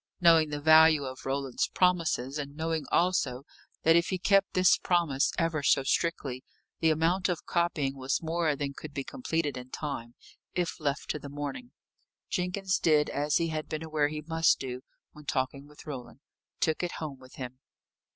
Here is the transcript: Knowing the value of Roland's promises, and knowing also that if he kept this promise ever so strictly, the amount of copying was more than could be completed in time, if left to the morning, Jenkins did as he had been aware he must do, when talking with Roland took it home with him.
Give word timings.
Knowing 0.19 0.49
the 0.49 0.59
value 0.59 1.03
of 1.03 1.27
Roland's 1.27 1.67
promises, 1.67 2.39
and 2.39 2.55
knowing 2.55 2.87
also 2.91 3.43
that 3.83 3.95
if 3.95 4.07
he 4.07 4.17
kept 4.17 4.55
this 4.55 4.79
promise 4.79 5.31
ever 5.37 5.61
so 5.61 5.83
strictly, 5.83 6.43
the 6.79 6.89
amount 6.89 7.29
of 7.29 7.45
copying 7.45 7.95
was 7.95 8.19
more 8.19 8.55
than 8.55 8.73
could 8.73 8.95
be 8.95 9.03
completed 9.03 9.55
in 9.57 9.69
time, 9.69 10.15
if 10.55 10.79
left 10.79 11.11
to 11.11 11.19
the 11.19 11.29
morning, 11.29 11.69
Jenkins 12.31 12.79
did 12.79 13.11
as 13.11 13.35
he 13.35 13.49
had 13.49 13.69
been 13.69 13.83
aware 13.83 14.07
he 14.07 14.21
must 14.23 14.57
do, 14.57 14.81
when 15.11 15.25
talking 15.25 15.67
with 15.67 15.85
Roland 15.85 16.21
took 16.59 16.81
it 16.81 16.93
home 16.93 17.19
with 17.19 17.35
him. 17.35 17.59